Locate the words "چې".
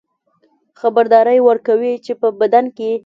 2.05-2.13